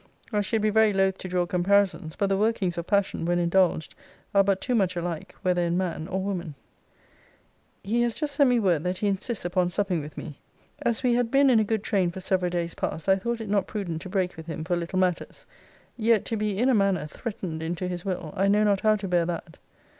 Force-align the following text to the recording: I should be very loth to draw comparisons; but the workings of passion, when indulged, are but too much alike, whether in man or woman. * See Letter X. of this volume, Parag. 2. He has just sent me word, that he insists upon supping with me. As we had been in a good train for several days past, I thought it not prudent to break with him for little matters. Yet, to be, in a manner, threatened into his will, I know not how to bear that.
I 0.33 0.41
should 0.41 0.63
be 0.63 0.71
very 0.71 0.93
loth 0.93 1.19
to 1.19 1.27
draw 1.27 1.45
comparisons; 1.45 2.15
but 2.15 2.25
the 2.29 2.35
workings 2.35 2.75
of 2.79 2.87
passion, 2.87 3.23
when 3.23 3.37
indulged, 3.37 3.93
are 4.33 4.43
but 4.43 4.59
too 4.59 4.73
much 4.73 4.95
alike, 4.95 5.35
whether 5.43 5.61
in 5.61 5.77
man 5.77 6.07
or 6.07 6.19
woman. 6.19 6.55
* 7.11 7.85
See 7.85 7.85
Letter 7.85 7.85
X. 7.85 7.85
of 7.85 7.85
this 7.85 7.85
volume, 7.85 7.85
Parag. 7.85 7.85
2. 7.85 7.89
He 7.91 8.01
has 8.01 8.13
just 8.15 8.33
sent 8.33 8.49
me 8.49 8.59
word, 8.59 8.83
that 8.83 8.97
he 8.97 9.07
insists 9.07 9.45
upon 9.45 9.69
supping 9.69 10.01
with 10.01 10.17
me. 10.17 10.39
As 10.81 11.03
we 11.03 11.13
had 11.13 11.29
been 11.29 11.51
in 11.51 11.59
a 11.59 11.63
good 11.63 11.83
train 11.83 12.09
for 12.09 12.19
several 12.19 12.49
days 12.49 12.73
past, 12.73 13.07
I 13.07 13.17
thought 13.17 13.41
it 13.41 13.47
not 13.47 13.67
prudent 13.67 14.01
to 14.01 14.09
break 14.09 14.35
with 14.37 14.47
him 14.47 14.63
for 14.63 14.75
little 14.75 14.97
matters. 14.97 15.45
Yet, 15.95 16.25
to 16.25 16.35
be, 16.35 16.57
in 16.57 16.67
a 16.69 16.73
manner, 16.73 17.05
threatened 17.05 17.61
into 17.61 17.87
his 17.87 18.03
will, 18.03 18.33
I 18.35 18.47
know 18.47 18.63
not 18.63 18.79
how 18.79 18.95
to 18.95 19.07
bear 19.07 19.27
that. 19.27 19.59